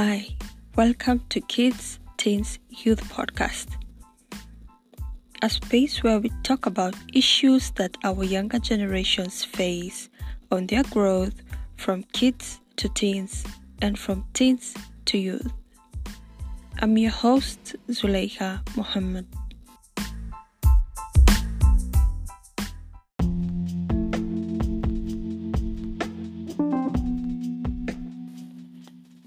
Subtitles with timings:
[0.00, 0.28] Hi,
[0.76, 3.66] welcome to Kids, Teens, Youth Podcast,
[5.42, 10.08] a space where we talk about issues that our younger generations face
[10.52, 11.42] on their growth
[11.74, 13.44] from kids to teens
[13.82, 14.72] and from teens
[15.06, 15.52] to youth.
[16.78, 19.26] I'm your host, Zuleika Mohammed.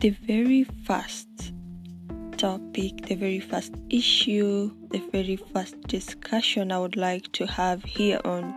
[0.00, 1.26] The very first
[2.36, 8.20] topic, the very first issue, the very first discussion I would like to have here
[8.24, 8.54] on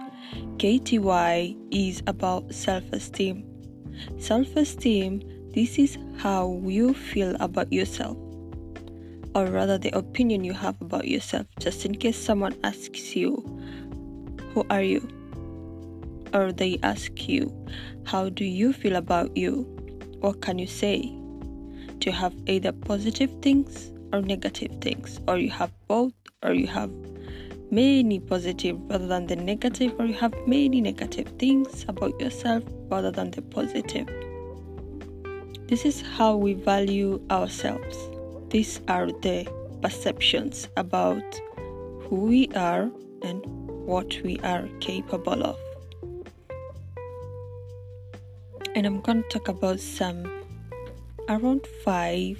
[0.57, 3.43] KTY is about self esteem.
[4.19, 5.23] Self esteem,
[5.55, 8.17] this is how you feel about yourself,
[9.33, 13.41] or rather, the opinion you have about yourself, just in case someone asks you,
[14.53, 15.09] Who are you?
[16.35, 17.49] Or they ask you,
[18.05, 19.63] How do you feel about you?
[20.19, 21.17] What can you say?
[22.03, 26.89] You have either positive things or negative things, or you have both, or you have
[27.69, 33.11] many positive rather than the negative, or you have many negative things about yourself rather
[33.11, 34.07] than the positive.
[35.67, 37.95] This is how we value ourselves.
[38.49, 39.47] These are the
[39.83, 41.23] perceptions about
[42.01, 42.89] who we are
[43.21, 43.45] and
[43.85, 45.57] what we are capable of.
[48.75, 50.40] And I'm going to talk about some
[51.29, 52.37] around five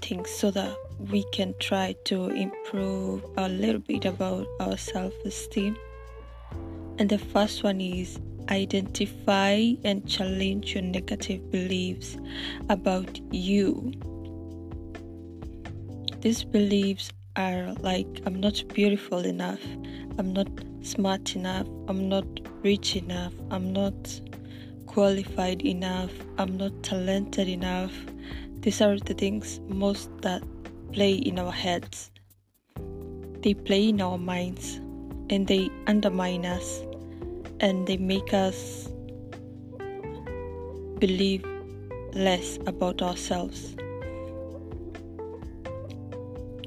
[0.00, 0.76] things so that
[1.10, 5.76] we can try to improve a little bit about our self esteem.
[6.98, 8.18] And the first one is
[8.50, 12.16] identify and challenge your negative beliefs
[12.68, 13.92] about you.
[16.20, 19.62] These beliefs are like I'm not beautiful enough,
[20.18, 20.48] I'm not
[20.82, 22.26] smart enough, I'm not
[22.62, 24.20] rich enough, I'm not
[24.90, 27.92] qualified enough, I'm not talented enough.
[28.58, 30.42] These are the things most that
[30.92, 32.10] play in our heads.
[33.42, 34.80] They play in our minds
[35.30, 36.82] and they undermine us
[37.60, 38.88] and they make us
[40.98, 41.46] believe
[42.12, 43.76] less about ourselves.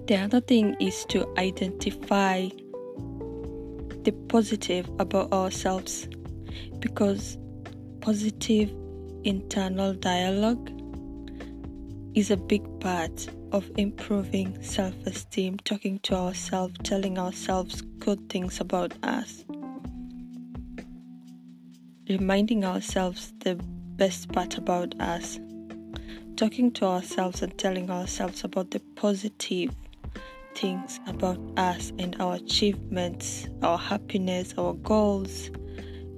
[0.08, 2.48] The other thing is to identify
[4.04, 6.08] the positive about ourselves
[6.80, 7.38] because
[8.04, 8.70] positive
[9.24, 10.70] internal dialogue
[12.16, 18.60] is a big part of improving self esteem, talking to ourselves, telling ourselves good things
[18.60, 19.46] about us,
[22.10, 23.56] reminding ourselves the
[23.96, 25.40] best part about us,
[26.36, 29.74] talking to ourselves and telling ourselves about the positive
[30.56, 35.50] things about us and our achievements, our happiness, our goals,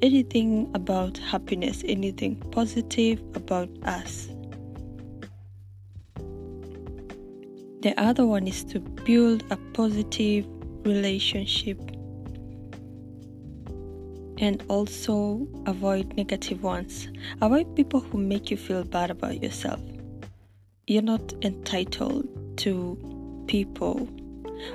[0.05, 4.27] anything about happiness, anything positive about us.
[7.81, 10.45] The other one is to build a positive
[10.85, 11.79] relationship
[14.37, 17.07] and also avoid negative ones.
[17.41, 19.81] Avoid people who make you feel bad about yourself.
[20.85, 22.27] You're not entitled
[22.57, 24.07] to people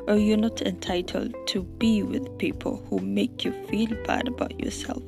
[0.09, 5.03] or you're not entitled to be with people who make you feel bad about yourself.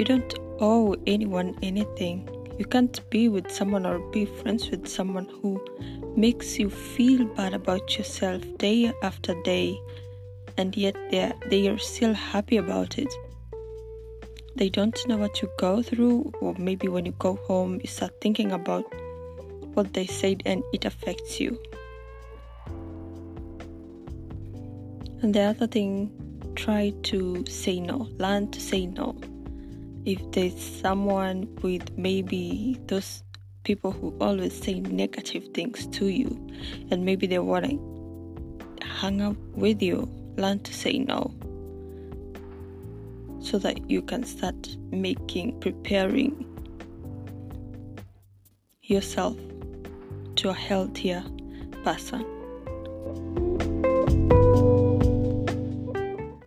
[0.00, 2.26] You don't owe anyone anything.
[2.58, 5.62] You can't be with someone or be friends with someone who
[6.16, 9.78] makes you feel bad about yourself day after day,
[10.56, 13.12] and yet they they are still happy about it.
[14.56, 18.22] They don't know what you go through, or maybe when you go home, you start
[18.22, 18.86] thinking about
[19.74, 21.58] what they said and it affects you.
[25.20, 26.10] And the other thing,
[26.54, 28.08] try to say no.
[28.16, 29.14] Learn to say no.
[30.04, 33.22] If there's someone with maybe those
[33.64, 36.28] people who always say negative things to you,
[36.90, 41.34] and maybe they want to hang out with you, learn to say no.
[43.40, 46.46] So that you can start making, preparing
[48.82, 49.36] yourself
[50.36, 51.22] to a healthier
[51.84, 52.24] person.